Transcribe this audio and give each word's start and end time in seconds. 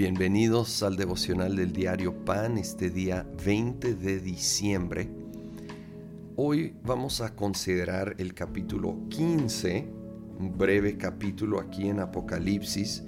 Bienvenidos 0.00 0.82
al 0.82 0.96
devocional 0.96 1.56
del 1.56 1.74
diario 1.74 2.24
Pan 2.24 2.56
este 2.56 2.88
día 2.88 3.26
20 3.44 3.96
de 3.96 4.18
diciembre. 4.18 5.10
Hoy 6.36 6.74
vamos 6.82 7.20
a 7.20 7.36
considerar 7.36 8.14
el 8.16 8.32
capítulo 8.32 8.96
15, 9.10 9.86
un 10.38 10.56
breve 10.56 10.96
capítulo 10.96 11.60
aquí 11.60 11.90
en 11.90 12.00
Apocalipsis, 12.00 13.04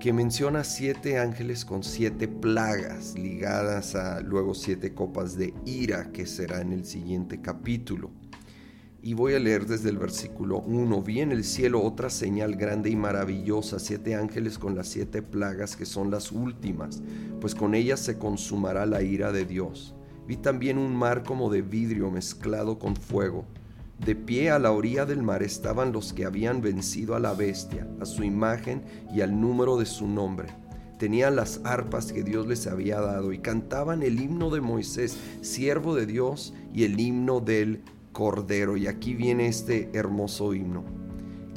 que 0.00 0.12
menciona 0.12 0.64
siete 0.64 1.20
ángeles 1.20 1.64
con 1.64 1.84
siete 1.84 2.26
plagas 2.26 3.14
ligadas 3.14 3.94
a 3.94 4.20
luego 4.22 4.54
siete 4.54 4.94
copas 4.94 5.36
de 5.36 5.54
ira 5.64 6.10
que 6.10 6.26
será 6.26 6.62
en 6.62 6.72
el 6.72 6.84
siguiente 6.84 7.40
capítulo. 7.40 8.10
Y 9.04 9.14
voy 9.14 9.34
a 9.34 9.40
leer 9.40 9.66
desde 9.66 9.88
el 9.88 9.98
versículo 9.98 10.60
1. 10.60 11.02
Vi 11.02 11.22
en 11.22 11.32
el 11.32 11.42
cielo 11.42 11.82
otra 11.82 12.08
señal 12.08 12.54
grande 12.54 12.88
y 12.88 12.94
maravillosa, 12.94 13.80
siete 13.80 14.14
ángeles 14.14 14.60
con 14.60 14.76
las 14.76 14.86
siete 14.86 15.22
plagas 15.22 15.74
que 15.74 15.86
son 15.86 16.12
las 16.12 16.30
últimas, 16.30 17.02
pues 17.40 17.56
con 17.56 17.74
ellas 17.74 17.98
se 17.98 18.16
consumará 18.16 18.86
la 18.86 19.02
ira 19.02 19.32
de 19.32 19.44
Dios. 19.44 19.96
Vi 20.28 20.36
también 20.36 20.78
un 20.78 20.94
mar 20.94 21.24
como 21.24 21.50
de 21.50 21.62
vidrio 21.62 22.12
mezclado 22.12 22.78
con 22.78 22.94
fuego. 22.94 23.44
De 23.98 24.14
pie 24.14 24.52
a 24.52 24.60
la 24.60 24.70
orilla 24.70 25.04
del 25.04 25.24
mar 25.24 25.42
estaban 25.42 25.90
los 25.90 26.12
que 26.12 26.24
habían 26.24 26.62
vencido 26.62 27.16
a 27.16 27.20
la 27.20 27.34
bestia, 27.34 27.88
a 28.00 28.06
su 28.06 28.22
imagen 28.22 28.84
y 29.12 29.22
al 29.22 29.40
número 29.40 29.78
de 29.78 29.86
su 29.86 30.06
nombre. 30.06 30.46
Tenían 31.00 31.34
las 31.34 31.60
arpas 31.64 32.12
que 32.12 32.22
Dios 32.22 32.46
les 32.46 32.68
había 32.68 33.00
dado 33.00 33.32
y 33.32 33.38
cantaban 33.38 34.04
el 34.04 34.20
himno 34.20 34.50
de 34.50 34.60
Moisés, 34.60 35.16
siervo 35.40 35.96
de 35.96 36.06
Dios, 36.06 36.54
y 36.72 36.84
el 36.84 37.00
himno 37.00 37.40
del 37.40 37.82
Cordero. 38.12 38.76
Y 38.76 38.86
aquí 38.86 39.14
viene 39.14 39.46
este 39.46 39.90
hermoso 39.92 40.54
himno. 40.54 40.84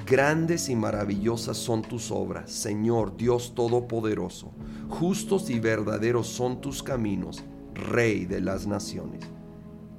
Grandes 0.05 0.69
y 0.69 0.75
maravillosas 0.75 1.57
son 1.57 1.81
tus 1.81 2.11
obras, 2.11 2.51
Señor 2.51 3.17
Dios 3.17 3.55
Todopoderoso. 3.55 4.53
Justos 4.87 5.49
y 5.49 5.59
verdaderos 5.59 6.27
son 6.27 6.61
tus 6.61 6.83
caminos, 6.83 7.43
Rey 7.73 8.25
de 8.25 8.39
las 8.39 8.67
naciones. 8.67 9.21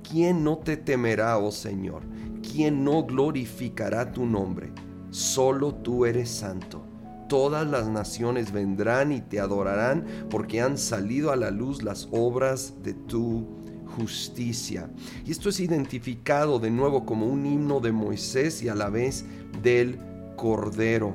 ¿Quién 0.09 0.45
no 0.45 0.59
te 0.59 0.77
temerá, 0.77 1.39
oh 1.39 1.51
Señor? 1.51 2.03
¿Quién 2.41 2.85
no 2.85 3.03
glorificará 3.05 4.13
tu 4.13 4.25
nombre? 4.25 4.73
Solo 5.11 5.75
tú 5.75 6.07
eres 6.07 6.31
santo. 6.31 6.85
Todas 7.29 7.67
las 7.67 7.89
naciones 7.89 8.53
vendrán 8.53 9.11
y 9.11 9.21
te 9.21 9.41
adorarán 9.41 10.05
porque 10.31 10.61
han 10.61 10.79
salido 10.79 11.33
a 11.33 11.37
la 11.37 11.51
luz 11.51 11.83
las 11.83 12.09
obras 12.13 12.75
de 12.85 12.95
tu 12.95 13.45
justicia. 13.87 14.91
Y 15.25 15.31
esto 15.31 15.49
es 15.49 15.61
identificado 15.61 16.59
de 16.59 16.71
nuevo 16.71 17.07
como 17.07 17.27
un 17.27 17.47
himno 17.47 17.81
de 17.81 17.93
Moisés 17.93 18.63
y 18.63 18.69
a 18.69 18.75
la 18.75 18.91
vez 18.91 19.25
del 19.63 19.99
Cordero. 20.37 21.15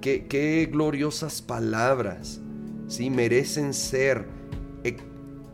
Qué, 0.00 0.68
gloriosas 0.70 1.40
palabras, 1.40 2.40
¿sí? 2.88 3.08
merecen 3.08 3.72
ser 3.72 4.26
eh, 4.82 4.96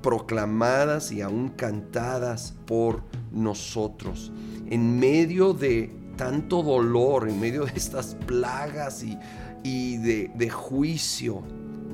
proclamadas 0.03 1.13
y 1.13 1.21
aún 1.21 1.51
cantadas 1.51 2.55
por 2.67 3.03
nosotros. 3.31 4.33
En 4.71 4.99
medio 4.99 5.53
de 5.53 5.95
tanto 6.17 6.63
dolor, 6.63 7.29
en 7.29 7.39
medio 7.39 7.67
de 7.67 7.73
estas 7.77 8.15
plagas 8.27 9.05
y, 9.05 9.99
de 9.99 10.51
juicio, 10.51 11.43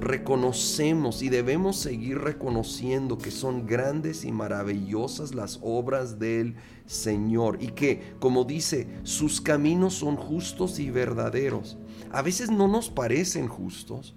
reconocemos 0.00 1.22
y 1.22 1.28
debemos 1.28 1.76
seguir 1.76 2.18
reconociendo 2.18 3.18
que 3.18 3.30
son 3.30 3.66
grandes 3.66 4.24
y 4.24 4.32
maravillosas 4.32 5.34
las 5.34 5.58
obras 5.62 6.18
del 6.18 6.56
Señor 6.86 7.58
y 7.60 7.68
que, 7.68 8.14
como 8.18 8.44
dice, 8.44 8.88
sus 9.02 9.40
caminos 9.40 9.94
son 9.94 10.16
justos 10.16 10.78
y 10.78 10.90
verdaderos. 10.90 11.78
A 12.10 12.22
veces 12.22 12.50
no 12.50 12.68
nos 12.68 12.90
parecen 12.90 13.48
justos, 13.48 14.14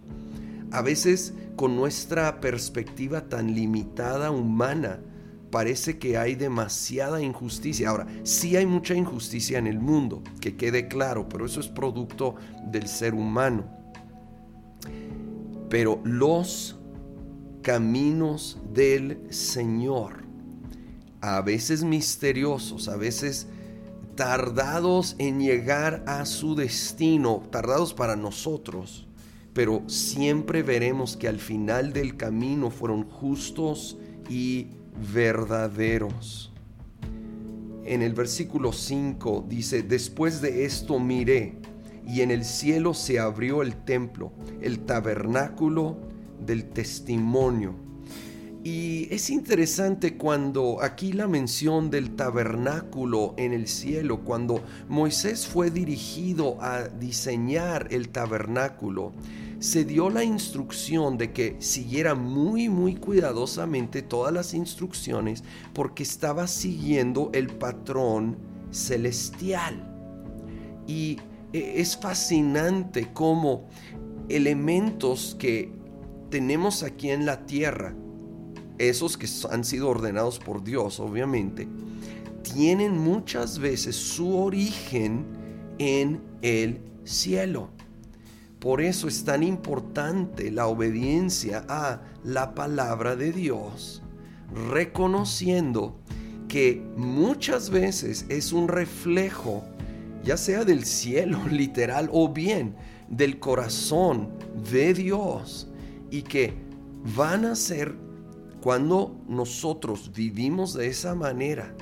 a 0.71 0.81
veces 0.81 1.33
con 1.55 1.75
nuestra 1.75 2.41
perspectiva 2.41 3.29
tan 3.29 3.53
limitada 3.55 4.31
humana, 4.31 4.99
parece 5.49 5.97
que 5.97 6.17
hay 6.17 6.35
demasiada 6.35 7.21
injusticia. 7.21 7.89
Ahora, 7.89 8.07
sí 8.23 8.57
hay 8.57 8.65
mucha 8.65 8.93
injusticia 8.93 9.57
en 9.57 9.67
el 9.67 9.79
mundo, 9.79 10.23
que 10.41 10.57
quede 10.57 10.87
claro, 10.87 11.29
pero 11.29 11.45
eso 11.45 11.59
es 11.59 11.67
producto 11.67 12.35
del 12.65 12.87
ser 12.87 13.13
humano. 13.13 13.65
Pero 15.69 15.99
los 16.03 16.77
caminos 17.61 18.57
del 18.73 19.19
Señor, 19.29 20.23
a 21.21 21.41
veces 21.41 21.83
misteriosos, 21.83 22.87
a 22.87 22.95
veces 22.95 23.47
tardados 24.15 25.15
en 25.19 25.39
llegar 25.39 26.03
a 26.07 26.25
su 26.25 26.55
destino, 26.55 27.43
tardados 27.51 27.93
para 27.93 28.15
nosotros, 28.15 29.07
pero 29.53 29.83
siempre 29.87 30.63
veremos 30.63 31.17
que 31.17 31.27
al 31.27 31.39
final 31.39 31.93
del 31.93 32.15
camino 32.15 32.69
fueron 32.69 33.03
justos 33.09 33.97
y 34.29 34.67
verdaderos. 35.13 36.51
En 37.85 38.01
el 38.01 38.13
versículo 38.13 38.73
5 38.73 39.45
dice, 39.47 39.81
después 39.81 40.41
de 40.41 40.65
esto 40.65 40.99
miré 40.99 41.59
y 42.07 42.21
en 42.21 42.31
el 42.31 42.45
cielo 42.45 42.93
se 42.93 43.19
abrió 43.19 43.61
el 43.61 43.75
templo, 43.75 44.31
el 44.61 44.79
tabernáculo 44.79 45.97
del 46.39 46.69
testimonio. 46.69 47.75
Y 48.63 49.07
es 49.13 49.29
interesante 49.29 50.17
cuando 50.17 50.81
aquí 50.81 51.13
la 51.13 51.27
mención 51.27 51.89
del 51.89 52.15
tabernáculo 52.15 53.33
en 53.37 53.53
el 53.53 53.67
cielo, 53.67 54.23
cuando 54.23 54.61
Moisés 54.89 55.47
fue 55.47 55.69
dirigido 55.69 56.61
a 56.61 56.87
diseñar 56.87 57.87
el 57.91 58.09
tabernáculo, 58.09 59.13
se 59.59 59.85
dio 59.85 60.09
la 60.09 60.23
instrucción 60.23 61.17
de 61.17 61.31
que 61.33 61.55
siguiera 61.59 62.13
muy 62.13 62.69
muy 62.69 62.95
cuidadosamente 62.95 64.01
todas 64.01 64.33
las 64.33 64.53
instrucciones 64.53 65.43
porque 65.73 66.03
estaba 66.03 66.47
siguiendo 66.47 67.31
el 67.33 67.47
patrón 67.47 68.37
celestial. 68.71 69.93
Y 70.87 71.19
es 71.53 71.97
fascinante 71.97 73.09
cómo 73.13 73.67
elementos 74.29 75.35
que 75.39 75.71
tenemos 76.29 76.83
aquí 76.83 77.09
en 77.09 77.25
la 77.25 77.45
tierra, 77.45 77.95
esos 78.77 79.17
que 79.17 79.27
han 79.49 79.63
sido 79.63 79.89
ordenados 79.89 80.39
por 80.39 80.63
Dios, 80.63 80.99
obviamente, 80.99 81.67
tienen 82.41 82.97
muchas 82.97 83.59
veces 83.59 83.95
su 83.95 84.37
origen 84.37 85.25
en 85.79 86.21
el 86.41 86.81
cielo. 87.03 87.69
Por 88.59 88.81
eso 88.81 89.07
es 89.07 89.23
tan 89.23 89.43
importante 89.43 90.51
la 90.51 90.67
obediencia 90.67 91.65
a 91.69 92.01
la 92.23 92.55
palabra 92.55 93.15
de 93.15 93.31
Dios, 93.31 94.01
reconociendo 94.69 95.99
que 96.47 96.83
muchas 96.95 97.69
veces 97.69 98.25
es 98.29 98.53
un 98.53 98.67
reflejo 98.67 99.63
ya 100.27 100.35
sea 100.35 100.65
del 100.65 100.83
cielo 100.83 101.39
literal 101.49 102.09
o 102.11 102.27
bien 102.27 102.75
del 103.07 103.39
corazón 103.39 104.29
de 104.69 104.93
Dios 104.93 105.69
y 106.11 106.23
que 106.23 106.53
van 107.15 107.45
a 107.45 107.55
ser 107.55 107.95
cuando 108.59 109.15
nosotros 109.29 110.11
vivimos 110.13 110.73
de 110.73 110.87
esa 110.87 111.15
manera, 111.15 111.73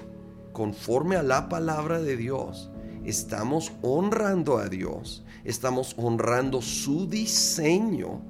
conforme 0.54 1.16
a 1.16 1.24
la 1.24 1.50
palabra 1.50 2.00
de 2.00 2.16
Dios, 2.18 2.70
estamos 3.04 3.72
honrando 3.82 4.60
a 4.60 4.70
Dios, 4.70 5.26
estamos 5.44 5.96
honrando 5.98 6.62
su 6.62 7.08
diseño 7.08 8.22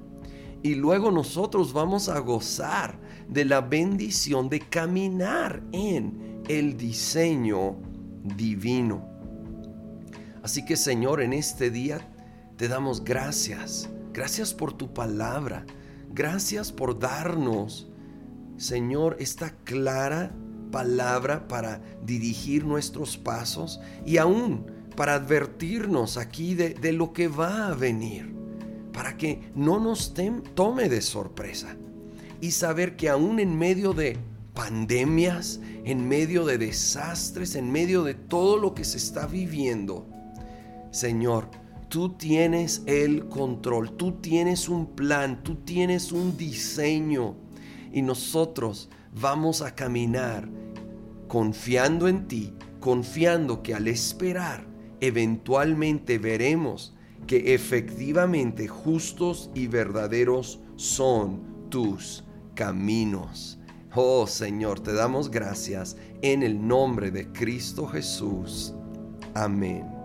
y 0.62 0.76
luego 0.76 1.10
nosotros 1.10 1.74
vamos 1.74 2.08
a 2.08 2.20
gozar 2.20 2.98
de 3.28 3.44
la 3.44 3.60
bendición 3.60 4.48
de 4.48 4.60
caminar 4.60 5.62
en 5.72 6.42
el 6.48 6.78
diseño 6.78 7.76
divino. 8.22 9.15
Así 10.46 10.64
que 10.64 10.76
Señor, 10.76 11.22
en 11.22 11.32
este 11.32 11.72
día 11.72 12.08
te 12.56 12.68
damos 12.68 13.02
gracias. 13.02 13.90
Gracias 14.12 14.54
por 14.54 14.72
tu 14.72 14.94
palabra. 14.94 15.66
Gracias 16.12 16.70
por 16.70 17.00
darnos, 17.00 17.90
Señor, 18.56 19.16
esta 19.18 19.50
clara 19.64 20.32
palabra 20.70 21.48
para 21.48 21.82
dirigir 22.04 22.64
nuestros 22.64 23.16
pasos 23.16 23.80
y 24.04 24.18
aún 24.18 24.70
para 24.94 25.14
advertirnos 25.14 26.16
aquí 26.16 26.54
de, 26.54 26.92
lo 26.92 27.12
que 27.12 27.26
va 27.26 27.66
a 27.66 27.74
venir, 27.74 28.32
para 28.92 29.16
que 29.16 29.50
no 29.56 29.80
nos 29.80 30.14
tome 30.54 30.88
de 30.88 31.02
sorpresa 31.02 31.74
y 32.40 32.52
saber 32.52 32.94
que 32.94 33.08
aún 33.08 33.40
en 33.40 33.58
medio 33.58 33.94
de 33.94 34.16
pandemias, 34.54 35.58
en 35.82 36.06
medio 36.06 36.44
de 36.46 36.56
desastres, 36.56 37.56
en 37.56 37.72
medio 37.72 38.04
de 38.04 38.14
todo 38.14 38.58
lo 38.58 38.74
que 38.74 38.84
se 38.84 38.98
está 38.98 39.26
viviendo, 39.26 40.06
Señor, 40.96 41.50
tú 41.90 42.16
tienes 42.16 42.82
el 42.86 43.28
control, 43.28 43.98
tú 43.98 44.12
tienes 44.12 44.66
un 44.66 44.86
plan, 44.96 45.42
tú 45.42 45.56
tienes 45.56 46.10
un 46.10 46.38
diseño 46.38 47.36
y 47.92 48.00
nosotros 48.00 48.88
vamos 49.12 49.60
a 49.60 49.74
caminar 49.74 50.48
confiando 51.28 52.08
en 52.08 52.26
ti, 52.26 52.54
confiando 52.80 53.62
que 53.62 53.74
al 53.74 53.88
esperar 53.88 54.66
eventualmente 55.02 56.16
veremos 56.16 56.94
que 57.26 57.52
efectivamente 57.52 58.66
justos 58.66 59.50
y 59.54 59.66
verdaderos 59.66 60.60
son 60.76 61.68
tus 61.68 62.24
caminos. 62.54 63.58
Oh 63.94 64.26
Señor, 64.26 64.80
te 64.80 64.94
damos 64.94 65.30
gracias 65.30 65.98
en 66.22 66.42
el 66.42 66.66
nombre 66.66 67.10
de 67.10 67.30
Cristo 67.32 67.86
Jesús. 67.86 68.72
Amén. 69.34 69.95